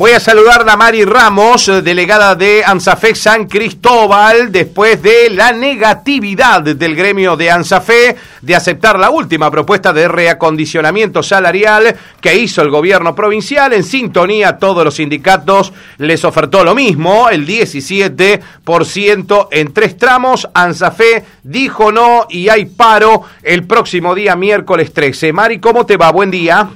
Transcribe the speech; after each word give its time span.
Voy 0.00 0.12
a 0.12 0.18
saludar 0.18 0.66
a 0.66 0.76
Mari 0.78 1.04
Ramos, 1.04 1.68
eh, 1.68 1.82
delegada 1.82 2.34
de 2.34 2.64
ANSAFE 2.64 3.14
San 3.14 3.46
Cristóbal, 3.46 4.50
después 4.50 5.02
de 5.02 5.28
la 5.28 5.52
negatividad 5.52 6.62
del 6.62 6.96
gremio 6.96 7.36
de 7.36 7.50
ANSAFE 7.50 8.16
de 8.40 8.56
aceptar 8.56 8.98
la 8.98 9.10
última 9.10 9.50
propuesta 9.50 9.92
de 9.92 10.08
reacondicionamiento 10.08 11.22
salarial 11.22 11.94
que 12.18 12.34
hizo 12.34 12.62
el 12.62 12.70
gobierno 12.70 13.14
provincial. 13.14 13.74
En 13.74 13.84
sintonía, 13.84 14.56
todos 14.56 14.86
los 14.86 14.94
sindicatos 14.94 15.74
les 15.98 16.24
ofertó 16.24 16.64
lo 16.64 16.74
mismo, 16.74 17.28
el 17.28 17.46
17% 17.46 19.48
en 19.50 19.74
tres 19.74 19.98
tramos. 19.98 20.48
ANSAFE 20.54 21.26
dijo 21.42 21.92
no 21.92 22.26
y 22.30 22.48
hay 22.48 22.64
paro 22.64 23.24
el 23.42 23.64
próximo 23.64 24.14
día, 24.14 24.34
miércoles 24.34 24.94
13. 24.94 25.34
Mari, 25.34 25.58
¿cómo 25.58 25.84
te 25.84 25.98
va? 25.98 26.10
Buen 26.10 26.30
día. 26.30 26.70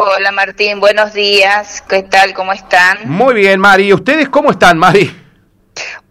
Hola 0.00 0.30
Martín, 0.30 0.78
buenos 0.78 1.12
días. 1.12 1.82
¿Qué 1.88 2.04
tal? 2.04 2.32
¿Cómo 2.32 2.52
están? 2.52 2.98
Muy 3.06 3.34
bien, 3.34 3.58
Mari. 3.58 3.92
¿Ustedes 3.92 4.28
cómo 4.28 4.52
están, 4.52 4.78
Mari? 4.78 5.12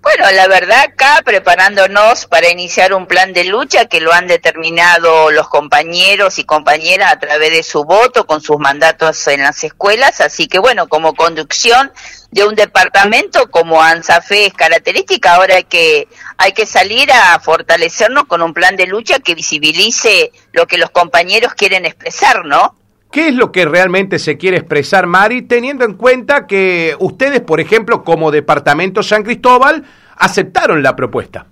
Bueno, 0.01 0.29
la 0.33 0.45
verdad 0.49 0.81
acá 0.81 1.21
preparándonos 1.23 2.25
para 2.25 2.49
iniciar 2.49 2.93
un 2.93 3.07
plan 3.07 3.31
de 3.31 3.45
lucha 3.45 3.85
que 3.85 4.01
lo 4.01 4.11
han 4.11 4.27
determinado 4.27 5.31
los 5.31 5.47
compañeros 5.47 6.37
y 6.37 6.43
compañeras 6.43 7.13
a 7.13 7.19
través 7.19 7.51
de 7.51 7.63
su 7.63 7.85
voto 7.85 8.27
con 8.27 8.41
sus 8.41 8.59
mandatos 8.59 9.25
en 9.27 9.43
las 9.43 9.63
escuelas, 9.63 10.19
así 10.19 10.49
que 10.49 10.59
bueno, 10.59 10.89
como 10.89 11.15
conducción 11.15 11.89
de 12.31 12.43
un 12.43 12.55
departamento 12.55 13.49
como 13.49 13.81
ANSAFE 13.81 14.47
es 14.47 14.53
característica, 14.53 15.35
ahora 15.35 15.55
hay 15.55 15.63
que 15.63 16.09
hay 16.37 16.51
que 16.51 16.65
salir 16.65 17.09
a 17.09 17.39
fortalecernos 17.39 18.25
con 18.25 18.41
un 18.41 18.53
plan 18.53 18.75
de 18.75 18.85
lucha 18.85 19.19
que 19.19 19.33
visibilice 19.33 20.33
lo 20.51 20.67
que 20.67 20.77
los 20.77 20.89
compañeros 20.89 21.53
quieren 21.53 21.85
expresar, 21.85 22.43
¿no? 22.43 22.75
¿Qué 23.11 23.29
es 23.29 23.35
lo 23.35 23.51
que 23.51 23.65
realmente 23.65 24.19
se 24.19 24.37
quiere 24.37 24.57
expresar, 24.57 25.07
Mari, 25.07 25.41
teniendo 25.43 25.85
en 25.85 25.93
cuenta 25.93 26.45
que 26.45 26.95
ustedes, 26.99 27.41
por 27.41 27.59
ejemplo, 27.59 28.03
como 28.03 28.31
Departamento 28.31 29.01
San 29.01 29.23
Cristóbal, 29.23 29.83
aceptaron 30.17 30.83
la 30.83 30.95
propuesta? 30.95 31.45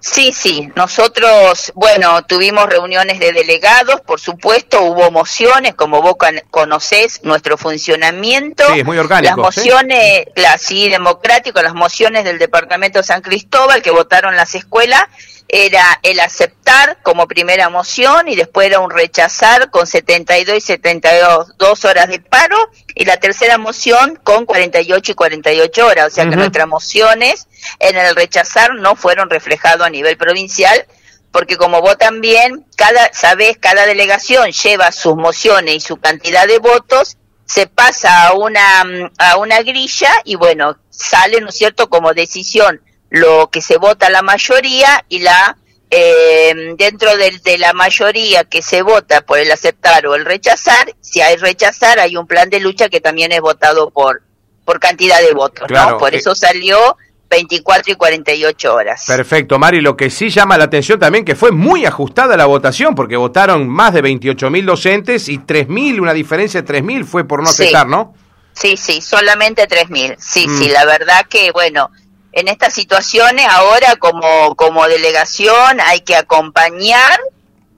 Sí, 0.00 0.32
sí, 0.32 0.68
nosotros, 0.76 1.72
bueno, 1.74 2.24
tuvimos 2.26 2.68
reuniones 2.68 3.18
de 3.18 3.32
delegados, 3.32 4.00
por 4.02 4.20
supuesto, 4.20 4.82
hubo 4.82 5.10
mociones, 5.10 5.74
como 5.74 6.00
vos 6.00 6.14
conocés 6.50 7.20
nuestro 7.24 7.56
funcionamiento. 7.56 8.64
Sí, 8.72 8.80
es 8.80 8.84
muy 8.84 8.98
orgánico. 8.98 9.36
Las 9.36 9.36
mociones, 9.36 10.26
sí, 10.58 10.88
democrático, 10.88 11.60
las 11.62 11.74
mociones 11.74 12.24
del 12.24 12.38
Departamento 12.38 13.02
San 13.02 13.22
Cristóbal 13.22 13.82
que 13.82 13.90
votaron 13.90 14.36
las 14.36 14.54
escuelas 14.54 15.02
era 15.48 16.00
el 16.02 16.18
aceptar 16.20 16.98
como 17.02 17.28
primera 17.28 17.68
moción 17.68 18.28
y 18.28 18.34
después 18.34 18.66
era 18.66 18.80
un 18.80 18.90
rechazar 18.90 19.70
con 19.70 19.86
72 19.86 20.56
y 20.56 20.60
72 20.60 21.84
horas 21.84 22.08
de 22.08 22.18
paro 22.20 22.56
y 22.94 23.04
la 23.04 23.16
tercera 23.18 23.56
moción 23.56 24.18
con 24.22 24.44
48 24.44 25.12
y 25.12 25.14
48 25.14 25.86
horas, 25.86 26.06
o 26.06 26.10
sea 26.14 26.28
que 26.28 26.36
nuestras 26.36 26.66
mociones 26.66 27.46
en 27.78 27.96
el 27.96 28.16
rechazar 28.16 28.74
no 28.74 28.96
fueron 28.96 29.30
reflejadas 29.30 29.86
a 29.86 29.90
nivel 29.90 30.16
provincial 30.16 30.86
porque 31.30 31.58
como 31.58 31.82
vos 31.82 31.98
también, 31.98 32.64
cada, 32.76 33.12
sabés, 33.12 33.58
cada 33.58 33.84
delegación 33.84 34.52
lleva 34.52 34.90
sus 34.90 35.16
mociones 35.16 35.74
y 35.74 35.80
su 35.80 35.98
cantidad 35.98 36.46
de 36.46 36.58
votos, 36.58 37.18
se 37.44 37.66
pasa 37.66 38.28
a 38.28 38.32
una, 38.32 39.10
a 39.18 39.36
una 39.36 39.60
grilla 39.60 40.10
y 40.24 40.36
bueno, 40.36 40.78
sale, 40.88 41.42
¿no 41.42 41.50
es 41.50 41.56
cierto?, 41.56 41.90
como 41.90 42.14
decisión 42.14 42.80
lo 43.10 43.48
que 43.50 43.60
se 43.60 43.78
vota 43.78 44.10
la 44.10 44.22
mayoría 44.22 45.04
y 45.08 45.20
la 45.20 45.56
eh, 45.90 46.74
dentro 46.76 47.16
de, 47.16 47.38
de, 47.44 47.58
la 47.58 47.72
mayoría 47.72 48.44
que 48.44 48.60
se 48.60 48.82
vota 48.82 49.20
por 49.20 49.38
el 49.38 49.50
aceptar 49.52 50.06
o 50.08 50.16
el 50.16 50.24
rechazar, 50.24 50.94
si 51.00 51.20
hay 51.20 51.36
rechazar 51.36 52.00
hay 52.00 52.16
un 52.16 52.26
plan 52.26 52.50
de 52.50 52.58
lucha 52.58 52.88
que 52.88 53.00
también 53.00 53.30
es 53.30 53.40
votado 53.40 53.90
por 53.90 54.22
por 54.66 54.80
cantidad 54.80 55.20
de 55.20 55.32
votos, 55.32 55.70
¿no? 55.70 55.96
Por 55.96 56.12
eh, 56.12 56.18
eso 56.18 56.34
salió 56.34 56.96
24 57.30 57.92
y 57.92 57.96
48 57.96 58.74
horas. 58.74 59.04
Perfecto, 59.06 59.58
Mari. 59.58 59.80
Lo 59.80 59.96
que 59.96 60.10
sí 60.10 60.28
llama 60.28 60.58
la 60.58 60.64
atención 60.64 60.98
también 60.98 61.24
que 61.24 61.34
fue 61.34 61.52
muy 61.52 61.86
ajustada 61.86 62.36
la 62.36 62.46
votación, 62.46 62.94
porque 62.94 63.16
votaron 63.16 63.68
más 63.68 63.94
de 63.94 64.02
28 64.02 64.50
mil 64.50 64.66
docentes 64.66 65.28
y 65.28 65.38
3 65.38 65.68
mil, 65.68 66.00
una 66.00 66.12
diferencia 66.12 66.60
de 66.60 66.66
3 66.66 66.82
mil 66.82 67.04
fue 67.04 67.26
por 67.26 67.42
no 67.42 67.48
aceptar, 67.48 67.86
¿no? 67.86 68.14
Sí, 68.52 68.76
sí, 68.76 69.00
solamente 69.00 69.66
3 69.66 69.88
mil. 69.90 70.16
Sí, 70.18 70.46
sí, 70.48 70.68
mm. 70.68 70.72
la 70.72 70.84
verdad 70.84 71.26
que, 71.28 71.52
bueno, 71.52 71.90
en 72.36 72.48
estas 72.48 72.74
situaciones 72.74 73.46
ahora 73.48 73.96
como, 73.96 74.54
como 74.56 74.86
delegación 74.86 75.80
hay 75.80 76.00
que 76.00 76.14
acompañar 76.14 77.18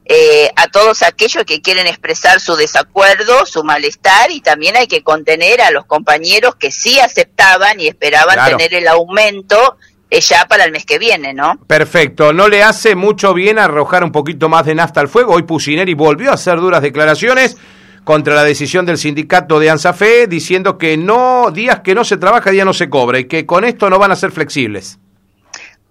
eh, 0.05 0.51
a 0.57 0.67
todos 0.67 1.03
aquellos 1.03 1.45
que 1.45 1.63
quieren 1.63 1.87
expresar 1.87 2.41
su 2.41 2.57
desacuerdo, 2.57 3.47
su 3.47 3.63
malestar 3.63 4.33
y 4.33 4.41
también 4.41 4.77
hay 4.77 4.89
que 4.89 5.05
contener 5.05 5.61
a 5.61 5.71
los 5.71 5.85
compañeros 5.85 6.57
que 6.57 6.73
sí 6.73 6.99
aceptaban 6.99 7.79
y 7.79 7.87
esperaban 7.87 8.51
tener 8.51 8.75
el 8.75 8.89
aumento 8.89 9.77
eh, 10.11 10.21
ya 10.21 10.47
para 10.49 10.65
el 10.65 10.73
mes 10.73 10.85
que 10.85 10.99
viene, 10.99 11.35
¿no? 11.35 11.57
Perfecto. 11.69 12.33
¿No 12.33 12.49
le 12.49 12.65
hace 12.65 12.97
mucho 12.97 13.35
bien 13.35 13.61
arrojar 13.61 14.03
un 14.03 14.11
poquito 14.11 14.49
más 14.49 14.67
de 14.67 14.75
nafta 14.75 15.01
al 15.01 15.09
fuego? 15.09 15.35
Hoy 15.35 15.45
Pusineri 15.45 15.95
volvió 15.95 16.33
a 16.33 16.35
hacer 16.35 16.59
duras 16.59 16.83
declaraciones 16.83 17.57
contra 18.09 18.35
la 18.35 18.43
decisión 18.43 18.87
del 18.87 18.97
sindicato 18.97 19.61
de 19.61 19.69
ANSAFE 19.69 20.29
diciendo 20.29 20.79
que 20.79 20.97
no 20.97 21.51
días 21.51 21.81
que 21.81 21.95
no 21.95 22.05
se 22.05 22.17
trabaja, 22.17 22.51
día 22.51 22.65
no 22.65 22.73
se 22.73 22.89
cobra 22.89 23.19
y 23.19 23.27
que 23.27 23.45
con 23.45 23.67
esto 23.67 23.91
no 23.91 23.99
van 23.99 24.11
a 24.11 24.17
ser 24.17 24.33
flexibles. 24.33 24.99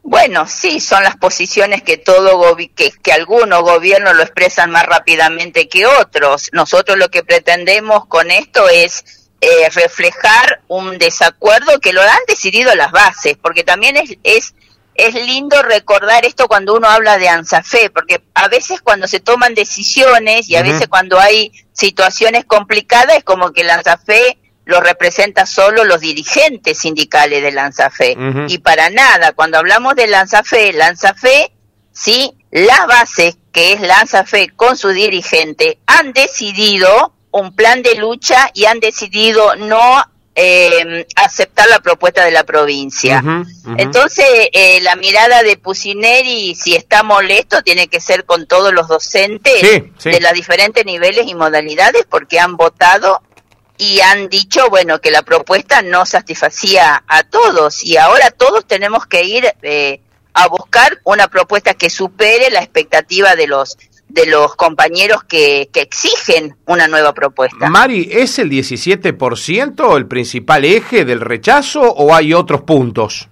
Bueno, 0.01 0.47
sí, 0.47 0.79
son 0.79 1.03
las 1.03 1.15
posiciones 1.15 1.83
que 1.83 1.97
todo 1.97 2.57
que, 2.75 2.91
que 3.03 3.11
algunos 3.11 3.61
gobiernos 3.61 4.15
lo 4.15 4.23
expresan 4.23 4.71
más 4.71 4.87
rápidamente 4.87 5.69
que 5.69 5.85
otros. 5.85 6.49
Nosotros 6.53 6.97
lo 6.97 7.09
que 7.09 7.21
pretendemos 7.21 8.07
con 8.07 8.31
esto 8.31 8.67
es 8.67 9.27
eh, 9.39 9.69
reflejar 9.75 10.61
un 10.67 10.97
desacuerdo 10.97 11.79
que 11.79 11.93
lo 11.93 12.01
han 12.01 12.25
decidido 12.27 12.73
las 12.73 12.91
bases, 12.91 13.37
porque 13.39 13.63
también 13.63 13.95
es 14.23 14.55
es 14.97 15.13
lindo 15.13 15.61
recordar 15.61 16.25
esto 16.25 16.47
cuando 16.47 16.75
uno 16.75 16.89
habla 16.89 17.19
de 17.19 17.29
ANSAFE, 17.29 17.91
porque 17.91 18.23
a 18.33 18.47
veces 18.47 18.81
cuando 18.81 19.07
se 19.07 19.19
toman 19.19 19.53
decisiones 19.53 20.49
y 20.49 20.55
a 20.55 20.63
veces 20.63 20.87
cuando 20.87 21.19
hay 21.19 21.51
situaciones 21.71 22.45
complicadas 22.45 23.17
es 23.17 23.23
como 23.23 23.53
que 23.53 23.61
el 23.61 23.69
ANSAFE 23.69 24.39
lo 24.65 24.81
representa 24.81 25.45
solo 25.45 25.85
los 25.85 26.01
dirigentes 26.01 26.79
sindicales 26.79 27.43
del 27.43 27.59
ANSAFE. 27.59 28.17
Y 28.47 28.57
para 28.57 28.89
nada, 28.89 29.33
cuando 29.33 29.59
hablamos 29.59 29.95
del 29.95 30.13
ANSAFE, 30.13 30.81
ANSAFE, 30.81 31.53
sí, 31.93 32.33
las 32.51 32.87
bases 32.87 33.37
que 33.51 33.73
es 33.73 33.81
la 33.81 33.99
ANSAFE 33.99 34.49
con 34.55 34.77
su 34.77 34.89
dirigente 34.89 35.79
han 35.85 36.11
decidido 36.11 37.13
un 37.31 37.55
plan 37.55 37.83
de 37.83 37.95
lucha 37.95 38.49
y 38.53 38.65
han 38.65 38.79
decidido 38.79 39.55
no 39.55 40.03
eh, 40.39 41.07
aceptar 41.15 41.67
la 41.67 41.79
propuesta 41.79 42.23
de 42.23 42.29
la 42.29 42.43
provincia. 42.43 43.23
Entonces, 43.75 44.25
eh, 44.53 44.79
la 44.81 44.95
mirada 44.95 45.41
de 45.41 45.57
Pusineri, 45.57 46.53
si 46.53 46.75
está 46.75 47.01
molesto, 47.01 47.63
tiene 47.63 47.87
que 47.87 47.99
ser 47.99 48.23
con 48.23 48.45
todos 48.45 48.71
los 48.71 48.87
docentes 48.87 49.61
de 49.61 50.19
los 50.21 50.33
diferentes 50.33 50.85
niveles 50.85 51.25
y 51.27 51.33
modalidades, 51.33 52.05
porque 52.07 52.39
han 52.39 52.55
votado 52.55 53.19
y 53.79 53.99
han 54.01 54.29
dicho, 54.29 54.69
bueno, 54.69 55.01
que 55.01 55.09
la 55.09 55.23
propuesta 55.23 55.81
no 55.81 56.05
satisfacía 56.05 57.03
a 57.07 57.23
todos. 57.23 57.83
Y 57.83 57.97
ahora 57.97 58.29
todos 58.29 58.67
tenemos 58.67 59.07
que 59.07 59.23
ir 59.23 59.51
eh, 59.63 60.01
a 60.33 60.47
buscar 60.49 60.99
una 61.03 61.29
propuesta 61.29 61.73
que 61.73 61.89
supere 61.89 62.51
la 62.51 62.59
expectativa 62.59 63.35
de 63.35 63.47
los 63.47 63.75
de 64.09 64.25
los 64.25 64.55
compañeros 64.55 65.23
que, 65.23 65.69
que, 65.71 65.81
exigen 65.81 66.55
una 66.65 66.87
nueva 66.87 67.13
propuesta. 67.13 67.69
Mari, 67.69 68.09
¿es 68.11 68.39
el 68.39 68.49
17% 68.49 69.97
el 69.97 70.07
principal 70.07 70.65
eje 70.65 71.05
del 71.05 71.21
rechazo 71.21 71.81
o 71.81 72.15
hay 72.15 72.33
otros 72.33 72.61
puntos? 72.61 73.27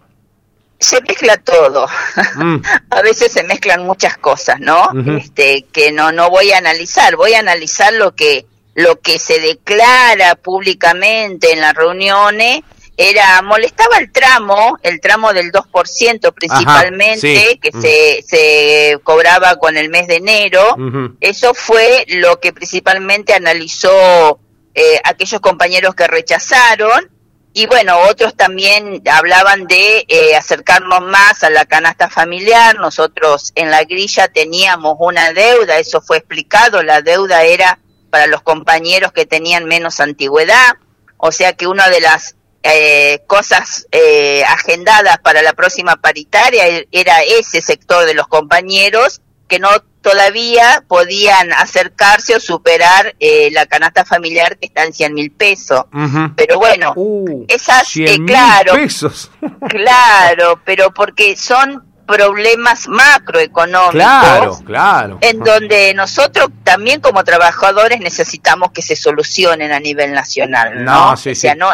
Se 0.80 1.02
mezcla 1.02 1.38
todo. 1.38 1.88
Mm. 2.36 2.58
a 2.90 3.02
veces 3.02 3.32
se 3.32 3.44
mezclan 3.44 3.86
muchas 3.86 4.18
cosas, 4.18 4.60
¿no? 4.60 4.90
Este 5.18 5.66
que 5.72 5.92
no 5.92 6.12
no 6.12 6.30
voy 6.30 6.52
a 6.52 6.58
analizar, 6.58 7.16
voy 7.16 7.34
a 7.34 7.40
analizar 7.40 7.94
lo 7.94 8.14
que 8.14 8.46
lo 8.76 9.00
que 9.00 9.18
se 9.18 9.40
declara 9.40 10.36
públicamente 10.36 11.54
en 11.54 11.62
las 11.62 11.74
reuniones 11.74 12.62
era 12.98 13.42
molestaba 13.42 13.98
el 13.98 14.12
tramo, 14.12 14.78
el 14.82 15.02
tramo 15.02 15.34
del 15.34 15.52
2% 15.52 16.34
principalmente, 16.34 17.60
que 17.62 17.72
se, 17.72 18.24
se 18.26 19.00
cobraba 19.04 19.58
con 19.58 19.76
el 19.76 19.90
mes 19.90 20.08
de 20.08 20.16
enero. 20.16 20.76
Eso 21.20 21.54
fue 21.54 22.06
lo 22.08 22.40
que 22.40 22.54
principalmente 22.54 23.34
analizó 23.34 24.40
eh, 24.74 25.00
aquellos 25.04 25.42
compañeros 25.42 25.96
que 25.96 26.08
rechazaron. 26.08 27.10
Y 27.54 27.68
bueno, 27.68 27.98
otros 28.10 28.36
también 28.36 29.02
hablaban 29.10 29.66
de 29.68 30.06
eh, 30.10 30.36
acercarnos 30.36 31.02
más 31.02 31.44
a 31.44 31.50
la 31.50 31.66
canasta 31.66 32.10
familiar. 32.10 32.78
Nosotros 32.78 33.54
en 33.56 33.72
la 33.72 33.84
grilla 33.86 34.28
teníamos 34.28 34.98
una 35.00 35.32
deuda, 35.32 35.80
eso 35.80 36.02
fue 36.02 36.18
explicado, 36.18 36.84
la 36.84 37.02
deuda 37.02 37.44
era 37.44 37.80
para 38.10 38.28
los 38.28 38.42
compañeros 38.42 39.14
que 39.14 39.26
tenían 39.26 39.66
menos 39.66 40.02
antigüedad. 40.02 40.76
O 41.16 41.32
sea 41.32 41.54
que 41.54 41.68
una 41.68 41.88
de 41.90 42.02
las 42.02 42.36
eh, 42.68 43.22
cosas 43.28 43.88
eh, 43.92 44.44
agendadas 44.44 45.20
para 45.20 45.44
la 45.44 45.54
próxima 45.54 45.98
paritaria 45.98 46.68
e-, 46.68 46.88
era 46.92 47.22
ese 47.22 47.62
sector 47.62 48.06
de 48.06 48.16
los 48.16 48.28
compañeros 48.28 49.22
que 49.48 49.60
no 49.60 49.70
todavía 50.02 50.84
podían 50.88 51.54
acercarse 51.54 52.36
o 52.36 52.40
superar 52.40 53.16
eh, 53.20 53.50
la 53.52 53.68
canasta 53.68 54.04
familiar 54.04 54.58
que 54.58 54.66
está 54.66 54.84
en 54.84 54.94
100 54.94 55.14
mil 55.14 55.32
pesos. 55.32 55.84
Pero 56.36 56.58
bueno, 56.58 56.94
uh, 56.96 57.46
esas, 57.48 57.96
eh, 57.98 58.18
claro, 58.26 58.74
pesos. 58.74 59.30
claro, 59.70 60.60
pero 60.66 60.92
porque 60.92 61.36
son 61.36 61.84
problemas 62.06 62.88
macroeconómicos 62.88 63.94
claro, 63.94 64.60
claro. 64.66 65.18
en 65.22 65.40
donde 65.40 65.94
nosotros 65.94 66.50
también 66.64 67.02
como 67.02 67.24
trabajadores 67.24 68.00
necesitamos 68.00 68.72
que 68.72 68.82
se 68.82 68.96
solucionen 68.96 69.72
a 69.72 69.80
nivel 69.80 70.14
nacional 70.14 70.84
no, 70.84 71.14
o 71.14 71.18
sea, 71.18 71.56
no, 71.56 71.70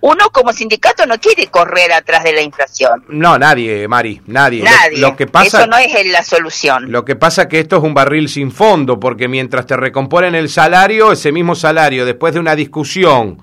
uno 0.00 0.30
como 0.30 0.52
sindicato 0.52 1.06
no 1.06 1.18
quiere 1.18 1.46
correr 1.48 1.92
atrás 1.92 2.24
de 2.24 2.32
la 2.32 2.42
inflación. 2.42 3.04
No 3.08 3.38
nadie 3.38 3.88
Mari 3.88 4.22
nadie. 4.26 4.62
Nadie. 4.62 4.98
lo, 4.98 5.16
que 5.16 5.26
pasa 5.26 5.58
eso 5.58 5.66
no 5.66 5.76
es 5.76 5.90
la 6.10 6.22
solución. 6.22 6.90
Lo 6.90 7.04
que 7.04 7.16
pasa 7.16 7.48
que 7.48 7.60
esto 7.60 7.76
es 7.76 7.82
un 7.82 7.94
barril 7.94 8.28
sin 8.28 8.52
fondo 8.52 9.00
porque 9.00 9.28
mientras 9.28 9.66
te 9.66 9.76
recomponen 9.76 10.34
el 10.34 10.48
salario 10.48 11.12
ese 11.12 11.32
mismo 11.32 11.54
salario 11.54 12.04
después 12.04 12.34
de 12.34 12.40
una 12.40 12.54
discusión 12.54 13.38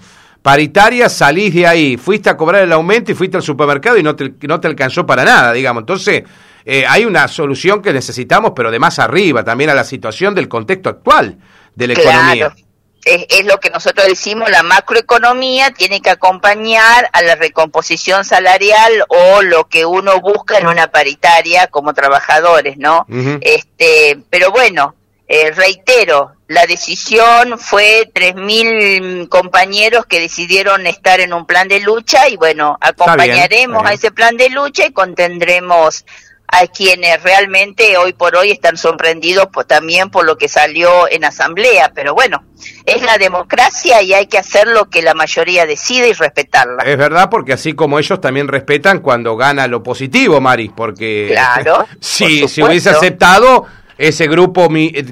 paritaria, 0.48 1.10
salís 1.10 1.54
de 1.54 1.68
ahí, 1.68 1.98
fuiste 1.98 2.30
a 2.30 2.38
cobrar 2.38 2.64
el 2.64 2.72
aumento 2.72 3.12
y 3.12 3.16
fuiste 3.16 3.36
al 3.36 3.44
supermercado 3.44 3.98
y 3.98 4.02
no 4.02 4.16
te, 4.16 4.32
no 4.48 4.62
te 4.62 4.68
alcanzó 4.68 5.06
para 5.06 5.26
nada, 5.26 5.52
digamos. 5.52 5.82
Entonces, 5.82 6.24
eh, 6.64 6.86
hay 6.88 7.04
una 7.04 7.28
solución 7.28 7.82
que 7.82 7.92
necesitamos, 7.92 8.54
pero 8.56 8.72
de 8.72 8.80
más 8.80 8.98
arriba, 8.98 9.44
también 9.44 9.72
a 9.72 9.74
la 9.74 9.84
situación 9.84 10.34
del 10.34 10.48
contexto 10.48 10.88
actual 10.88 11.38
de 11.76 11.88
la 11.88 11.94
economía. 11.96 12.56
Es, 13.04 13.26
es, 13.28 13.46
lo 13.46 13.58
que 13.58 13.70
nosotros 13.72 14.08
decimos, 14.08 14.50
la 14.50 14.64
macroeconomía 14.64 15.72
tiene 15.72 16.00
que 16.00 16.12
acompañar 16.12 17.10
a 17.12 17.22
la 17.24 17.36
recomposición 17.36 18.24
salarial 18.24 19.04
o 19.10 19.42
lo 19.42 19.68
que 19.68 19.86
uno 19.86 20.22
busca 20.22 20.60
en 20.60 20.68
una 20.68 20.88
paritaria 20.88 21.68
como 21.68 21.94
trabajadores, 21.94 22.78
¿no? 22.78 23.06
Este, 23.42 24.18
pero 24.30 24.52
bueno, 24.52 24.96
eh, 25.28 25.52
reitero, 25.52 26.34
la 26.48 26.66
decisión 26.66 27.60
fue 27.60 28.10
3.000 28.14 29.28
compañeros 29.28 30.06
que 30.06 30.22
decidieron 30.22 30.88
estar 30.88 31.20
en 31.20 31.34
un 31.34 31.46
plan 31.46 31.68
de 31.68 31.82
lucha 31.82 32.30
y 32.30 32.38
bueno, 32.38 32.78
acompañaremos 32.80 33.86
a 33.86 33.94
ese 33.94 34.12
plan 34.12 34.38
de 34.38 34.50
lucha 34.50 34.86
y 34.86 34.94
contendremos 34.94 36.06
a 36.48 36.66
quienes 36.68 37.22
realmente 37.24 37.98
hoy 37.98 38.14
por 38.14 38.38
hoy 38.38 38.52
están 38.52 38.78
sorprendidos 38.78 39.50
también 39.68 40.10
por 40.10 40.26
lo 40.26 40.38
que 40.38 40.48
salió 40.48 41.12
en 41.12 41.26
asamblea, 41.26 41.92
pero 41.94 42.14
bueno, 42.14 42.46
es 42.86 43.02
la 43.02 43.18
democracia 43.18 44.02
y 44.02 44.14
hay 44.14 44.28
que 44.28 44.38
hacer 44.38 44.68
lo 44.70 44.90
que 44.90 45.02
la 45.02 45.14
mayoría 45.14 45.66
decide 45.66 46.08
y 46.08 46.14
respetarla. 46.14 46.84
Es 46.84 46.98
verdad, 46.98 47.30
porque 47.30 47.52
así 47.52 47.74
como 47.74 48.00
ellos 48.00 48.22
también 48.22 48.48
respetan 48.48 49.00
cuando 49.00 49.36
gana 49.36 49.68
lo 49.68 49.84
positivo, 49.84 50.40
Mari, 50.40 50.70
porque 50.70 51.28
claro, 51.32 51.86
si 52.00 52.48
se 52.48 52.64
hubiese 52.64 52.92
aceptado 52.92 53.66
ese 53.98 54.28
grupo 54.28 54.70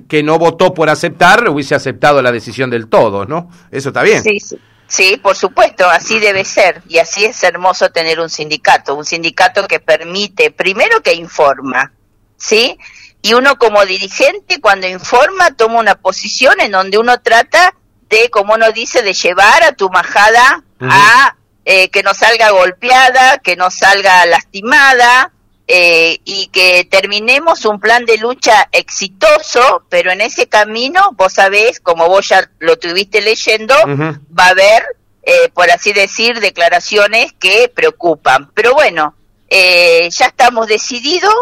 que 0.08 0.24
no 0.24 0.38
votó 0.38 0.74
por 0.74 0.90
aceptar 0.90 1.50
hubiese 1.50 1.76
aceptado 1.76 2.22
la 2.22 2.32
decisión 2.32 2.70
del 2.70 2.88
todo, 2.88 3.26
¿no? 3.26 3.50
Eso 3.72 3.90
está 3.90 4.04
bien. 4.04 4.24
Sí, 4.24 4.40
sí. 4.40 4.58
Sí, 4.88 5.18
por 5.22 5.36
supuesto, 5.36 5.90
así 5.90 6.20
debe 6.20 6.46
ser. 6.46 6.82
Y 6.88 7.00
así 7.00 7.26
es 7.26 7.42
hermoso 7.44 7.90
tener 7.90 8.20
un 8.20 8.30
sindicato, 8.30 8.96
un 8.96 9.06
sindicato 9.06 9.68
que 9.68 9.80
permite, 9.80 10.52
primero 10.52 11.02
que 11.02 11.14
informa, 11.14 11.92
¿sí? 12.38 12.78
Y 13.22 13.34
uno 13.34 13.58
como 13.58 13.84
dirigente 13.86 14.62
cuando 14.62 14.88
informa 14.88 15.56
toma 15.56 15.80
una 15.80 15.96
posición 15.96 16.62
en 16.62 16.72
donde 16.72 17.00
uno 17.00 17.20
trata 17.22 17.74
de, 18.10 18.30
como 18.30 18.54
uno 18.54 18.72
dice, 18.72 19.02
de 19.02 19.14
llevar 19.14 19.64
a 19.64 19.72
tu 19.72 19.90
majada 19.90 20.64
a 20.80 21.36
eh, 21.66 21.90
que 21.90 22.04
no 22.04 22.14
salga 22.14 22.52
golpeada, 22.52 23.40
que 23.40 23.56
no 23.56 23.72
salga 23.72 24.24
lastimada, 24.28 25.32
eh, 25.68 26.20
y 26.26 26.48
que 26.48 26.86
terminemos 26.86 27.66
un 27.66 27.80
plan 27.80 28.06
de 28.06 28.18
lucha 28.18 28.70
exitoso, 28.72 29.84
pero 29.90 30.12
en 30.12 30.22
ese 30.22 30.48
camino, 30.48 31.12
vos 31.14 31.34
sabés, 31.34 31.80
como 31.80 32.08
vos 32.08 32.28
ya 32.28 32.52
lo 32.60 32.78
tuviste 32.78 33.22
leyendo, 33.22 33.74
va 33.86 34.46
a 34.46 34.50
haber, 34.50 34.84
eh, 35.24 35.50
por 35.56 35.72
así 35.72 35.92
decir, 35.92 36.40
declaraciones 36.40 37.34
que 37.34 37.72
preocupan. 37.74 38.52
Pero 38.54 38.76
bueno, 38.76 39.16
eh, 39.50 40.08
ya 40.12 40.28
estamos 40.28 40.68
decididos 40.68 41.34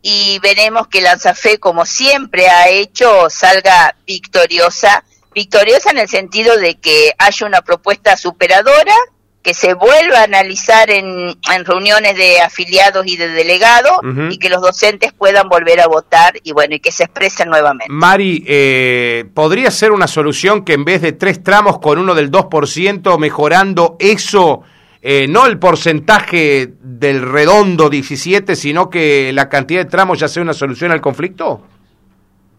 y 0.00 0.38
veremos 0.38 0.86
que 0.86 1.00
Lanzafe, 1.00 1.58
como 1.58 1.84
siempre 1.84 2.48
ha 2.48 2.68
hecho, 2.68 3.28
salga 3.30 3.96
victoriosa. 4.06 5.04
Victoriosa 5.34 5.90
en 5.90 5.98
el 5.98 6.08
sentido 6.08 6.56
de 6.56 6.76
que 6.78 7.14
haya 7.18 7.46
una 7.46 7.62
propuesta 7.62 8.16
superadora 8.16 8.94
que 9.42 9.54
se 9.54 9.74
vuelva 9.74 10.20
a 10.20 10.24
analizar 10.24 10.88
en, 10.90 11.36
reuniones 11.64 12.16
de 12.16 12.40
afiliados 12.40 13.06
y 13.06 13.16
de 13.16 13.28
delegados 13.28 13.98
y 14.30 14.38
que 14.38 14.48
los 14.48 14.62
docentes 14.62 15.12
puedan 15.12 15.48
volver 15.48 15.80
a 15.80 15.88
votar 15.88 16.34
y 16.42 16.52
bueno, 16.52 16.76
y 16.76 16.80
que 16.80 16.92
se 16.92 17.04
expresen 17.04 17.48
nuevamente. 17.48 17.92
Mari, 17.92 18.44
eh, 18.46 19.24
¿podría 19.34 19.70
ser 19.70 19.92
una 19.92 20.06
solución 20.06 20.64
que 20.64 20.74
en 20.74 20.84
vez 20.84 21.02
de 21.02 21.12
tres 21.12 21.42
tramos 21.42 21.78
con 21.80 21.98
uno 21.98 22.14
del 22.14 22.30
2%, 22.30 23.18
mejorando 23.18 23.96
eso, 23.98 24.62
eh, 25.02 25.26
no 25.28 25.46
el 25.46 25.58
porcentaje 25.58 26.74
del 26.80 27.22
redondo 27.22 27.90
17, 27.90 28.54
sino 28.54 28.88
que 28.88 29.32
la 29.32 29.48
cantidad 29.48 29.84
de 29.84 29.90
tramos 29.90 30.20
ya 30.20 30.28
sea 30.28 30.42
una 30.42 30.54
solución 30.54 30.92
al 30.92 31.00
conflicto? 31.00 31.62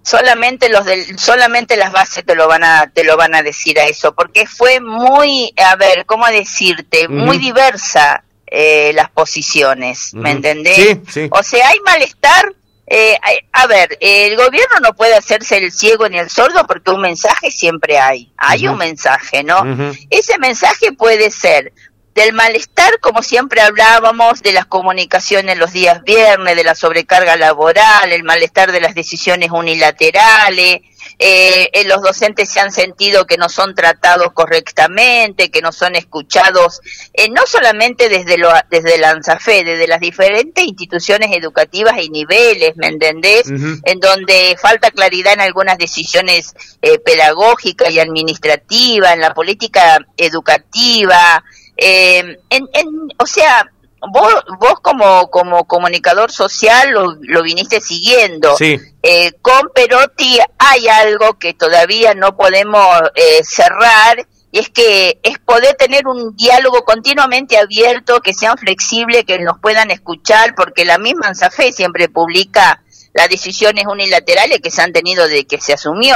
Solamente 0.04 0.70
los 0.70 0.86
del, 0.86 1.18
solamente 1.18 1.78
las 1.78 1.92
bases 1.92 2.26
te 2.26 2.36
lo 2.36 2.48
van 2.48 2.64
a 2.64 2.92
te 2.94 3.04
lo 3.04 3.18
van 3.18 3.34
a 3.34 3.42
decir 3.42 3.80
a 3.80 3.86
eso 3.86 4.14
porque 4.14 4.46
fue 4.46 4.80
muy 4.82 5.54
a 5.58 5.76
ver 5.78 6.06
cómo 6.06 6.28
decirte 6.28 7.08
muy 7.08 7.38
diversa 7.38 8.24
eh, 8.46 8.92
las 8.94 9.10
posiciones 9.10 10.14
me 10.14 10.32
entendés 10.32 11.00
o 11.32 11.42
sea 11.42 11.70
hay 11.70 11.80
malestar 11.80 12.54
eh, 12.86 13.18
a 13.54 13.66
ver 13.66 13.98
el 14.02 14.36
gobierno 14.36 14.76
no 14.84 14.94
puede 14.94 15.16
hacerse 15.16 15.58
el 15.58 15.72
ciego 15.72 16.10
ni 16.10 16.20
el 16.20 16.30
sordo 16.30 16.68
porque 16.68 16.92
un 16.92 17.02
mensaje 17.02 17.50
siempre 17.50 17.98
hay 17.98 18.32
hay 18.38 18.68
un 18.68 18.78
mensaje 18.78 19.42
no 19.42 19.64
ese 20.10 20.38
mensaje 20.38 20.92
puede 20.92 21.32
ser 21.32 21.72
del 22.16 22.34
malestar, 22.34 23.00
como 23.00 23.24
siempre 23.24 23.62
hablábamos, 23.62 24.42
de 24.42 24.54
las 24.54 24.66
comunicaciones 24.66 25.58
los 25.58 25.72
días 25.74 26.04
viernes, 26.04 26.56
de 26.56 26.64
la 26.64 26.76
sobrecarga 26.76 27.36
laboral, 27.36 28.12
el 28.12 28.24
malestar 28.24 28.72
de 28.72 28.82
las 28.82 28.96
decisiones 28.96 29.52
unilaterales, 29.52 30.82
eh, 31.20 31.70
eh, 31.74 31.86
los 31.86 32.02
docentes 32.02 32.50
se 32.50 32.60
han 32.60 32.72
sentido 32.72 33.26
que 33.26 33.38
no 33.38 33.50
son 33.50 33.76
tratados 33.76 34.34
correctamente, 34.34 35.52
que 35.52 35.62
no 35.62 35.72
son 35.72 35.96
escuchados, 35.96 36.82
eh, 37.14 37.30
no 37.30 37.46
solamente 37.46 38.10
desde, 38.10 38.38
lo, 38.38 38.50
desde 38.70 38.98
la 38.98 39.12
ANSAFE, 39.12 39.64
desde 39.64 39.88
las 39.88 40.00
diferentes 40.00 40.66
instituciones 40.66 41.30
educativas 41.36 41.96
y 42.02 42.10
niveles, 42.10 42.76
¿me 42.78 42.88
entendés? 42.88 43.48
En 43.48 44.00
donde 44.00 44.56
falta 44.62 44.92
claridad 44.92 45.34
en 45.34 45.42
algunas 45.42 45.78
decisiones 45.78 46.56
eh, 46.82 47.00
pedagógicas 47.00 47.92
y 47.92 48.00
administrativas, 48.00 49.14
en 49.14 49.22
la 49.22 49.34
política 49.34 50.00
educativa, 50.18 51.44
eh, 51.78 52.38
en, 52.50 52.70
en, 52.74 52.88
o 53.18 53.26
sea, 53.26 53.70
vos, 54.12 54.34
vos 54.60 54.76
como, 54.82 55.30
como 55.30 55.66
comunicador 55.66 56.32
social 56.32 56.92
lo, 56.92 57.16
lo 57.22 57.44
viniste 57.44 57.80
siguiendo. 57.82 58.56
Eh, 58.60 59.32
con 59.42 59.70
Perotti 59.74 60.40
hay 60.58 60.88
algo 60.88 61.38
que 61.40 61.54
todavía 61.54 62.14
no 62.14 62.36
podemos 62.36 62.88
eh, 63.16 63.44
cerrar 63.44 64.28
y 64.52 64.60
es 64.60 64.70
que 64.70 65.20
es 65.24 65.40
poder 65.40 65.76
tener 65.76 66.08
un 66.08 66.36
diálogo 66.36 66.84
continuamente 66.84 67.58
abierto, 67.58 68.22
que 68.22 68.36
sean 68.36 68.56
flexibles, 68.56 69.26
que 69.26 69.40
nos 69.40 69.58
puedan 69.60 69.90
escuchar, 69.90 70.54
porque 70.54 70.86
la 70.86 71.00
misma 71.00 71.30
ANSAFE 71.30 71.72
siempre 71.72 72.08
publica 72.08 72.83
las 73.14 73.30
decisiones 73.30 73.86
unilaterales 73.90 74.60
que 74.60 74.72
se 74.72 74.82
han 74.82 74.92
tenido 74.92 75.28
de 75.28 75.46
que 75.46 75.60
se 75.60 75.74
asumió. 75.74 76.16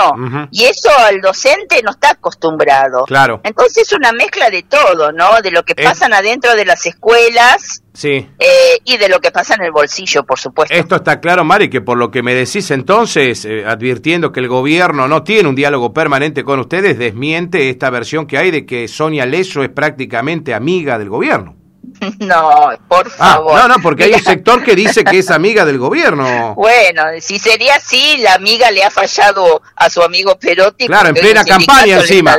Y 0.51 0.66
eso 0.66 0.89
al 0.98 1.22
docente 1.22 1.82
no 1.84 1.92
está 1.92 2.12
acostumbrado. 2.12 3.04
Claro. 3.06 3.42
Entonces 3.44 3.84
es 3.84 3.94
una 3.94 4.12
mezcla 4.12 4.50
de 4.50 4.63
todo, 4.63 5.12
¿no? 5.12 5.42
De 5.42 5.51
lo 5.51 5.63
que 5.63 5.75
pasan 5.75 6.13
adentro 6.13 6.56
de 6.56 6.66
las 6.66 6.86
escuelas. 6.86 7.84
Sí. 7.94 8.30
Eh, 8.38 8.80
y 8.84 8.98
de 8.98 9.10
lo 9.10 9.20
que 9.20 9.32
pasa 9.32 9.56
en 9.56 9.63
el 9.63 9.72
bolsillo, 9.72 10.24
por 10.24 10.38
supuesto. 10.38 10.75
Esto 10.75 10.98
está 10.98 11.20
claro, 11.20 11.44
Mari, 11.44 11.70
que 11.70 11.82
por 11.82 11.98
lo 11.98 12.12
que 12.12 12.22
me 12.22 12.36
decís 12.36 12.70
entonces, 12.70 13.44
eh, 13.46 13.66
advirtiendo 13.66 14.32
que 14.32 14.39
el 14.39 14.48
gobierno 14.48 15.08
no 15.08 15.24
tiene 15.24 15.50
un 15.50 15.56
diálogo 15.56 15.94
permanente 15.94 16.44
con 16.44 16.60
ustedes, 16.60 17.00
desmiente 17.00 17.70
esta 17.70 17.89
versión 17.89 18.27
que 18.27 18.38
hay 18.38 18.51
de 18.51 18.68
que 18.68 18.88
Sonia 18.88 19.25
Leso 19.25 19.63
es 19.63 19.70
prácticamente 19.70 20.54
amiga 20.54 21.00
del 21.00 21.10
gobierno. 21.10 21.57
No, 22.20 22.70
por 22.88 23.08
ah, 23.20 23.34
favor. 23.34 23.60
no, 23.60 23.67
no, 23.67 23.75
porque 23.82 24.06
hay 24.06 24.13
un 24.13 24.24
sector 24.24 24.63
que 24.63 24.75
dice 24.75 25.03
que 25.03 25.20
es 25.20 25.32
amiga 25.32 25.65
del 25.65 25.77
gobierno. 25.77 26.56
Bueno, 26.56 27.03
si 27.22 27.39
sería 27.39 27.75
así, 27.75 28.17
la 28.17 28.34
amiga 28.34 28.72
le 28.72 28.84
ha 28.84 28.91
fallado 28.91 29.62
a 29.75 29.89
su 29.89 30.01
amigo 30.01 30.38
Perotti. 30.38 30.88
Claro, 30.88 31.10
en 31.10 31.15
plena 31.15 31.44
campaña 31.44 32.00
encima. 32.00 32.38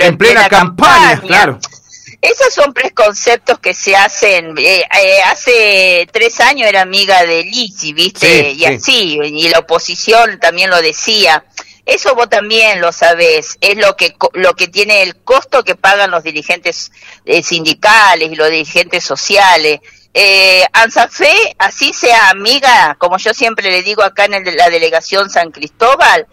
en, 0.00 0.16
plena, 0.16 0.48
campaña, 0.48 1.20
claro. 1.20 1.58
Esos 2.20 2.54
son 2.54 2.72
preconceptos 2.72 3.58
que 3.58 3.74
se 3.74 3.96
hacen. 3.96 4.56
Eh, 4.56 4.84
eh, 5.02 5.18
hace 5.26 6.08
tres 6.12 6.40
años 6.40 6.68
era 6.68 6.82
amiga 6.82 7.24
de 7.24 7.42
Lisi, 7.42 7.92
¿viste? 7.92 8.52
y 8.52 8.64
así, 8.64 9.18
y 9.20 9.48
la 9.48 9.60
oposición 9.60 10.38
también 10.38 10.70
lo 10.70 10.80
decía. 10.80 11.44
Eso 11.84 12.14
vos 12.14 12.28
también 12.28 12.80
lo 12.80 12.92
sabés, 12.92 13.58
es 13.60 13.76
lo 13.76 13.96
que, 13.96 14.14
lo 14.34 14.54
que 14.54 14.68
tiene 14.68 15.02
el 15.02 15.16
costo 15.16 15.64
que 15.64 15.74
pagan 15.74 16.12
los 16.12 16.22
dirigentes 16.22 16.92
eh, 17.24 17.42
sindicales 17.42 18.30
y 18.30 18.36
los 18.36 18.50
dirigentes 18.50 19.02
sociales. 19.02 19.80
eh, 20.14 20.64
Ansafe, 20.72 21.56
así 21.58 21.92
sea 21.92 22.28
amiga, 22.30 22.96
como 22.98 23.18
yo 23.18 23.34
siempre 23.34 23.70
le 23.70 23.82
digo 23.82 24.02
acá 24.02 24.26
en 24.26 24.44
la 24.56 24.70
delegación 24.70 25.28
San 25.28 25.50
Cristóbal, 25.50 26.28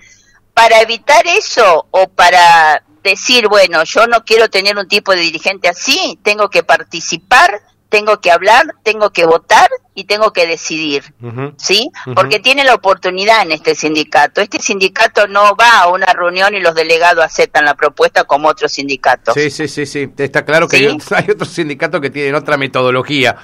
para 0.54 0.82
evitar 0.82 1.26
eso 1.26 1.88
o 1.90 2.08
para 2.10 2.84
decir, 3.02 3.48
bueno, 3.48 3.84
yo 3.86 4.06
no 4.08 4.24
quiero 4.24 4.50
tener 4.50 4.78
un 4.78 4.88
tipo 4.88 5.14
de 5.14 5.22
dirigente 5.22 5.68
así, 5.68 6.20
tengo 6.22 6.50
que 6.50 6.64
participar 6.64 7.62
tengo 7.90 8.22
que 8.22 8.32
hablar, 8.32 8.68
tengo 8.84 9.10
que 9.10 9.26
votar 9.26 9.68
y 9.96 10.06
tengo 10.06 10.32
que 10.32 10.48
decidir, 10.48 11.04
¿sí? 11.58 11.92
Porque 12.16 12.40
tiene 12.40 12.64
la 12.64 12.76
oportunidad 12.76 13.42
en 13.42 13.52
este 13.52 13.76
sindicato. 13.76 14.40
Este 14.42 14.60
sindicato 14.60 15.28
no 15.28 15.56
va 15.56 15.80
a 15.80 15.88
una 15.90 16.06
reunión 16.14 16.56
y 16.56 16.62
los 16.62 16.76
delegados 16.76 17.26
aceptan 17.26 17.66
la 17.66 17.74
propuesta 17.74 18.24
como 18.24 18.48
otros 18.48 18.72
sindicatos. 18.72 19.34
Sí, 19.34 19.50
sí, 19.50 19.68
sí, 19.68 19.86
sí. 19.86 20.10
Está 20.18 20.46
claro 20.46 20.68
que 20.68 20.78
hay, 21.16 21.32
otros 21.32 21.50
sindicatos 21.50 22.00
que 22.00 22.12
tienen 22.12 22.36
otra 22.36 22.56
metodología. 22.58 23.36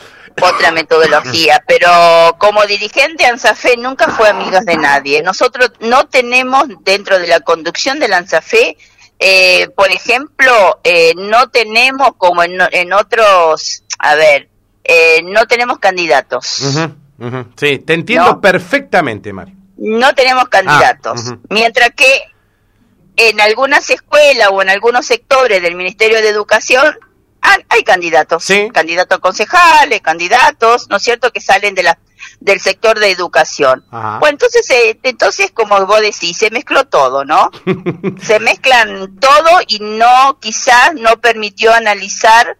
Otra 0.41 0.71
metodología, 0.71 1.61
pero 1.67 2.35
como 2.37 2.65
dirigente 2.65 3.25
ANSAFE 3.25 3.77
nunca 3.77 4.09
fue 4.09 4.29
amigos 4.29 4.63
de 4.65 4.77
nadie. 4.77 5.23
Nosotros 5.23 5.71
no 5.79 6.07
tenemos 6.07 6.65
dentro 6.81 7.19
de 7.19 7.27
la 7.27 7.39
conducción 7.39 7.99
del 7.99 8.13
ANSAFE 8.13 8.77
eh, 9.17 9.69
por 9.75 9.89
ejemplo, 9.91 10.81
eh, 10.83 11.13
no 11.15 11.49
tenemos 11.49 12.11
como 12.17 12.43
en, 12.43 12.59
en, 12.71 12.91
otros, 12.91 13.84
a 13.99 14.15
ver, 14.15 14.49
eh, 14.83 15.21
no 15.23 15.45
tenemos 15.47 15.79
candidatos. 15.79 16.61
Sí, 17.55 17.79
te 17.79 17.93
entiendo 17.93 18.41
perfectamente, 18.41 19.33
Mario. 19.33 19.55
No 19.77 20.13
tenemos 20.13 20.45
candidatos. 20.49 21.31
Ah, 21.31 21.37
Mientras 21.49 21.91
que 21.91 22.23
en 23.17 23.39
algunas 23.41 23.89
escuelas 23.89 24.49
o 24.51 24.61
en 24.61 24.69
algunos 24.69 25.05
sectores 25.05 25.61
del 25.61 25.75
Ministerio 25.75 26.21
de 26.21 26.29
Educación 26.29 26.97
hay, 27.69 27.83
candidatos, 27.83 28.43
¿Sí? 28.43 28.69
candidatos 28.73 29.19
concejales, 29.19 30.01
candidatos, 30.01 30.89
¿no 30.89 30.97
es 30.97 31.03
cierto?, 31.03 31.31
que 31.31 31.41
salen 31.41 31.75
de 31.75 31.83
la 31.83 31.99
del 32.39 32.59
sector 32.59 32.99
de 32.99 33.11
educación. 33.11 33.85
Bueno, 33.91 34.27
entonces, 34.29 34.67
eh, 34.69 34.99
entonces, 35.03 35.51
como 35.51 35.85
vos 35.85 36.01
decís, 36.01 36.37
se 36.37 36.49
mezcló 36.49 36.85
todo, 36.85 37.23
¿no? 37.23 37.51
se 38.21 38.39
mezclan 38.39 39.15
todo 39.19 39.59
y 39.67 39.79
no, 39.79 40.39
quizás 40.39 40.93
no 40.95 41.17
permitió 41.21 41.73
analizar 41.73 42.57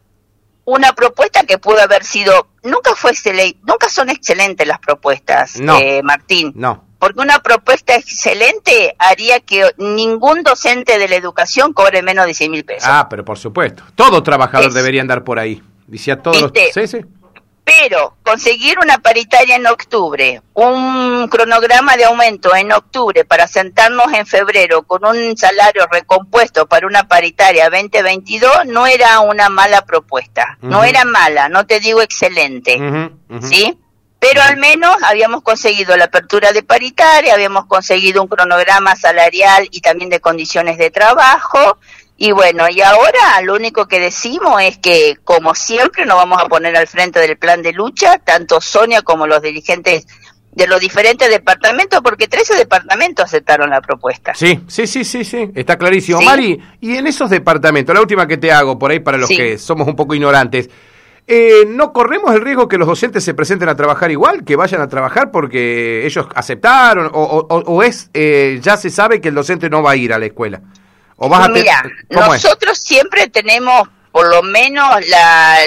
una 0.65 0.93
propuesta 0.93 1.43
que 1.43 1.57
pudo 1.57 1.79
haber 1.81 2.03
sido, 2.03 2.47
nunca 2.63 2.95
fue 2.95 3.11
excelente, 3.11 3.59
nunca 3.63 3.87
son 3.87 4.09
excelentes 4.09 4.67
las 4.67 4.79
propuestas, 4.79 5.59
no, 5.59 5.77
eh, 5.79 6.01
Martín. 6.03 6.51
No. 6.55 6.83
Porque 6.97 7.19
una 7.19 7.39
propuesta 7.39 7.95
excelente 7.95 8.95
haría 8.97 9.39
que 9.39 9.69
ningún 9.77 10.43
docente 10.43 10.97
de 10.97 11.07
la 11.07 11.15
educación 11.15 11.73
cobre 11.73 12.01
menos 12.01 12.25
de 12.25 12.33
100 12.33 12.51
mil 12.51 12.65
pesos. 12.65 12.89
Ah, 12.89 13.07
pero 13.09 13.23
por 13.23 13.37
supuesto. 13.37 13.83
Todo 13.95 14.23
trabajador 14.23 14.73
debería 14.73 15.01
andar 15.01 15.23
por 15.23 15.37
ahí. 15.37 15.61
Decía 15.87 16.21
todos 16.21 16.41
los... 16.41 16.51
Sí, 16.73 16.87
sí. 16.87 17.05
Pero 17.65 18.15
conseguir 18.23 18.77
una 18.77 18.99
paritaria 18.99 19.55
en 19.55 19.65
octubre, 19.65 20.39
un 20.53 21.27
cronograma 21.29 21.97
de 21.97 22.05
aumento 22.05 22.55
en 22.55 22.71
octubre 22.71 23.25
para 23.25 23.47
sentarnos 23.47 24.13
en 24.13 24.27
febrero 24.27 24.83
con 24.83 25.03
un 25.03 25.35
salario 25.35 25.87
recompuesto 25.91 26.67
para 26.67 26.85
una 26.85 27.07
paritaria 27.07 27.71
2022 27.71 28.67
no 28.67 28.85
era 28.85 29.19
una 29.21 29.49
mala 29.49 29.83
propuesta. 29.83 30.59
No 30.61 30.83
era 30.83 31.05
mala, 31.05 31.49
no 31.49 31.65
te 31.65 31.79
digo 31.79 32.01
excelente. 32.01 32.79
¿Sí? 33.41 33.75
Pero 34.19 34.41
al 34.43 34.57
menos 34.57 34.95
habíamos 35.03 35.41
conseguido 35.41 35.97
la 35.97 36.05
apertura 36.05 36.51
de 36.51 36.63
paritaria, 36.63 37.33
habíamos 37.33 37.65
conseguido 37.65 38.21
un 38.21 38.27
cronograma 38.27 38.95
salarial 38.95 39.67
y 39.71 39.81
también 39.81 40.09
de 40.09 40.19
condiciones 40.19 40.77
de 40.77 40.91
trabajo, 40.91 41.79
y 42.17 42.31
bueno, 42.31 42.65
y 42.69 42.81
ahora 42.81 43.41
lo 43.43 43.55
único 43.55 43.87
que 43.87 43.99
decimos 43.99 44.61
es 44.61 44.77
que, 44.77 45.17
como 45.23 45.53
siempre, 45.53 46.05
nos 46.05 46.15
vamos 46.15 46.41
a 46.41 46.47
poner 46.47 46.75
al 46.77 46.87
frente 46.87 47.19
del 47.19 47.37
plan 47.37 47.61
de 47.61 47.73
lucha, 47.73 48.19
tanto 48.19 48.61
Sonia 48.61 49.01
como 49.01 49.27
los 49.27 49.41
dirigentes 49.41 50.07
de 50.53 50.67
los 50.67 50.79
diferentes 50.79 51.29
departamentos, 51.29 51.99
porque 52.01 52.29
13 52.29 52.55
departamentos 52.55 53.25
aceptaron 53.25 53.69
la 53.69 53.81
propuesta. 53.81 54.33
Sí, 54.33 54.61
sí, 54.67 54.87
sí, 54.87 55.03
sí, 55.03 55.25
sí, 55.25 55.51
está 55.53 55.77
clarísimo. 55.77 56.21
Mari, 56.21 56.57
y 56.79 56.95
en 56.95 57.07
esos 57.07 57.29
departamentos, 57.29 57.93
la 57.93 57.99
última 57.99 58.25
que 58.25 58.37
te 58.37 58.49
hago 58.51 58.79
por 58.79 58.91
ahí 58.91 59.01
para 59.01 59.17
los 59.17 59.27
que 59.27 59.57
somos 59.57 59.85
un 59.85 59.97
poco 59.97 60.15
ignorantes, 60.15 60.69
eh, 61.27 61.65
¿no 61.67 61.91
corremos 61.91 62.33
el 62.33 62.41
riesgo 62.41 62.69
que 62.69 62.77
los 62.77 62.87
docentes 62.87 63.25
se 63.25 63.33
presenten 63.33 63.67
a 63.67 63.75
trabajar 63.75 64.11
igual, 64.11 64.45
que 64.45 64.55
vayan 64.55 64.79
a 64.79 64.87
trabajar 64.87 65.31
porque 65.31 66.05
ellos 66.05 66.27
aceptaron, 66.33 67.09
o, 67.11 67.83
es, 67.83 68.09
eh, 68.13 68.59
ya 68.61 68.77
se 68.77 68.89
sabe 68.89 69.19
que 69.19 69.27
el 69.27 69.35
docente 69.35 69.69
no 69.69 69.83
va 69.83 69.91
a 69.91 69.95
ir 69.97 70.13
a 70.13 70.19
la 70.19 70.27
escuela? 70.27 70.61
Mira, 71.49 71.83
nosotros 72.09 72.77
siempre 72.77 73.27
tenemos 73.29 73.87
por 74.11 74.29
lo 74.29 74.43
menos 74.43 75.05
la 75.07 75.57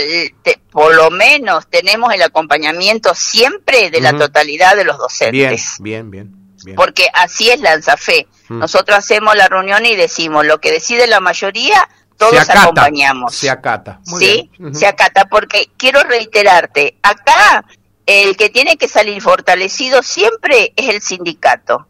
por 0.71 0.95
lo 0.95 1.11
menos 1.11 1.67
tenemos 1.69 2.13
el 2.15 2.23
acompañamiento 2.23 3.15
siempre 3.15 3.91
de 3.91 4.01
la 4.01 4.17
totalidad 4.17 4.77
de 4.77 4.85
los 4.85 4.99
docentes. 4.99 5.77
Bien, 5.81 6.11
bien, 6.11 6.33
bien. 6.65 6.77
Porque 6.77 7.09
así 7.13 7.51
es 7.51 7.61
la 7.61 7.73
ANSAFE. 7.73 8.27
Nosotros 8.49 8.99
hacemos 8.99 9.37
la 9.37 9.49
reunión 9.49 9.85
y 9.85 9.97
decimos 9.97 10.47
lo 10.47 10.61
que 10.61 10.73
decide 10.73 11.07
la 11.07 11.21
mayoría, 11.21 11.89
todos 12.17 12.49
acompañamos. 12.49 13.35
Se 13.35 13.51
acata. 13.51 14.01
sí, 14.03 14.51
se 14.73 14.87
acata 14.87 15.27
porque 15.27 15.71
quiero 15.77 16.03
reiterarte, 16.03 16.97
acá 17.03 17.65
el 18.07 18.37
que 18.39 18.49
tiene 18.49 18.79
que 18.79 18.89
salir 18.89 19.21
fortalecido 19.21 20.03
siempre 20.03 20.73
es 20.77 20.89
el 20.89 21.03
sindicato 21.03 21.87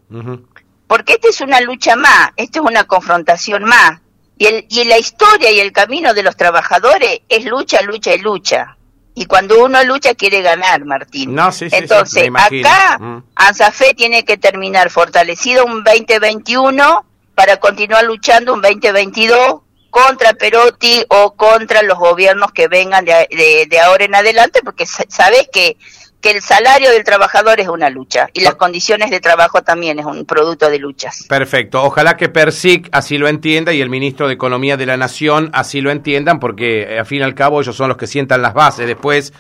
porque 0.88 1.12
esta 1.12 1.28
es 1.28 1.40
una 1.40 1.60
lucha 1.60 1.94
más, 1.94 2.30
esta 2.36 2.58
es 2.60 2.64
una 2.64 2.84
confrontación 2.84 3.62
más. 3.64 4.00
Y, 4.38 4.46
el, 4.46 4.66
y 4.68 4.84
la 4.84 4.98
historia 4.98 5.50
y 5.50 5.60
el 5.60 5.72
camino 5.72 6.14
de 6.14 6.22
los 6.22 6.36
trabajadores 6.36 7.20
es 7.28 7.44
lucha, 7.44 7.82
lucha 7.82 8.14
y 8.14 8.18
lucha. 8.18 8.76
Y 9.14 9.26
cuando 9.26 9.64
uno 9.64 9.82
lucha 9.84 10.14
quiere 10.14 10.42
ganar, 10.42 10.84
Martín. 10.84 11.34
No, 11.34 11.52
sí, 11.52 11.68
sí, 11.68 11.76
Entonces, 11.76 12.30
acá 12.32 12.98
mm. 12.98 13.24
ANSAFE 13.34 13.94
tiene 13.94 14.24
que 14.24 14.38
terminar 14.38 14.90
fortalecido 14.90 15.66
un 15.66 15.84
2021 15.84 17.04
para 17.34 17.58
continuar 17.58 18.04
luchando 18.04 18.54
un 18.54 18.62
2022 18.62 19.60
contra 19.90 20.34
Perotti 20.34 21.04
o 21.08 21.34
contra 21.34 21.82
los 21.82 21.98
gobiernos 21.98 22.52
que 22.52 22.68
vengan 22.68 23.04
de, 23.04 23.66
de 23.68 23.80
ahora 23.80 24.04
en 24.04 24.14
adelante, 24.14 24.60
porque 24.64 24.86
sabes 24.86 25.48
que 25.52 25.76
que 26.20 26.32
el 26.32 26.42
salario 26.42 26.90
del 26.90 27.04
trabajador 27.04 27.60
es 27.60 27.68
una 27.68 27.90
lucha 27.90 28.28
y 28.32 28.40
las 28.40 28.56
condiciones 28.56 29.10
de 29.10 29.20
trabajo 29.20 29.62
también 29.62 29.98
es 29.98 30.06
un 30.06 30.24
producto 30.24 30.68
de 30.68 30.78
luchas. 30.78 31.24
Perfecto. 31.28 31.82
Ojalá 31.82 32.16
que 32.16 32.28
Persic 32.28 32.88
así 32.92 33.18
lo 33.18 33.28
entienda 33.28 33.72
y 33.72 33.80
el 33.80 33.90
ministro 33.90 34.26
de 34.26 34.34
Economía 34.34 34.76
de 34.76 34.86
la 34.86 34.96
Nación 34.96 35.50
así 35.52 35.80
lo 35.80 35.90
entiendan 35.90 36.40
porque 36.40 36.82
eh, 36.82 36.98
al 36.98 37.06
fin 37.06 37.20
y 37.20 37.22
al 37.22 37.34
cabo 37.34 37.60
ellos 37.60 37.76
son 37.76 37.88
los 37.88 37.96
que 37.96 38.06
sientan 38.06 38.42
las 38.42 38.54
bases 38.54 38.86
después 38.86 39.32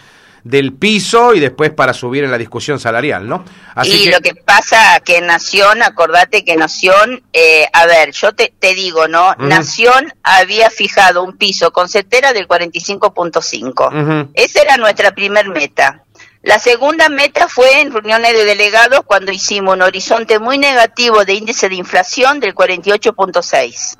del 0.44 0.72
piso 0.72 1.34
y 1.34 1.40
después 1.40 1.70
para 1.70 1.92
subir 1.92 2.24
en 2.24 2.30
la 2.30 2.38
discusión 2.38 2.78
salarial, 2.78 3.28
¿no? 3.28 3.44
Así 3.74 4.04
y 4.04 4.10
lo 4.10 4.20
que 4.20 4.34
pasa 4.34 5.00
que 5.00 5.20
Nación, 5.20 5.82
acordate 5.82 6.44
que 6.44 6.56
Nación, 6.56 7.22
eh, 7.32 7.66
a 7.72 7.86
ver, 7.86 8.12
yo 8.12 8.32
te, 8.32 8.52
te 8.58 8.74
digo, 8.74 9.08
¿no? 9.08 9.34
Nación 9.38 10.12
había 10.22 10.70
fijado 10.70 11.22
un 11.22 11.36
piso 11.36 11.72
con 11.72 11.88
cetera 11.88 12.32
del 12.32 12.48
45.5. 12.48 14.30
Esa 14.34 14.62
era 14.62 14.76
nuestra 14.76 15.12
primer 15.12 15.48
meta. 15.48 16.04
La 16.48 16.58
segunda 16.58 17.10
meta 17.10 17.46
fue 17.46 17.82
en 17.82 17.92
reuniones 17.92 18.32
de 18.32 18.46
delegados 18.46 19.02
cuando 19.04 19.30
hicimos 19.30 19.74
un 19.74 19.82
horizonte 19.82 20.38
muy 20.38 20.56
negativo 20.56 21.26
de 21.26 21.34
índice 21.34 21.68
de 21.68 21.74
inflación 21.74 22.40
del 22.40 22.54
48.6. 22.54 23.98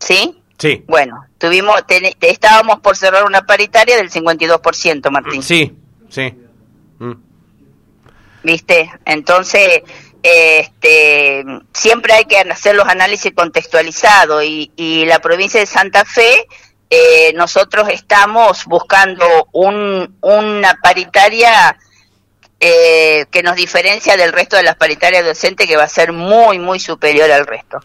¿Sí? 0.00 0.42
Sí. 0.58 0.84
Bueno, 0.88 1.24
tuvimos, 1.38 1.76
estábamos 2.20 2.80
por 2.80 2.96
cerrar 2.96 3.22
una 3.22 3.46
paritaria 3.46 3.96
del 3.96 4.10
52%, 4.10 5.08
Martín. 5.12 5.40
Sí, 5.40 5.72
sí. 6.08 6.34
Mm. 6.98 7.12
¿Viste? 8.42 8.90
Entonces, 9.04 9.82
este, 10.20 11.44
siempre 11.72 12.14
hay 12.14 12.24
que 12.24 12.38
hacer 12.38 12.74
los 12.74 12.88
análisis 12.88 13.32
contextualizados 13.36 14.42
y, 14.42 14.72
y 14.74 15.04
la 15.04 15.20
provincia 15.20 15.60
de 15.60 15.66
Santa 15.66 16.04
Fe 16.04 16.48
eh, 16.90 17.32
nosotros 17.34 17.88
estamos 17.90 18.64
buscando 18.64 19.48
un, 19.52 20.16
una 20.20 20.74
paritaria 20.82 21.76
eh, 22.60 23.26
que 23.30 23.42
nos 23.42 23.56
diferencia 23.56 24.16
del 24.16 24.32
resto 24.32 24.56
de 24.56 24.62
las 24.62 24.76
paritarias 24.76 25.24
docentes 25.24 25.66
que 25.66 25.76
va 25.76 25.84
a 25.84 25.88
ser 25.88 26.12
muy, 26.12 26.58
muy 26.58 26.80
superior 26.80 27.30
al 27.30 27.46
resto. 27.46 27.80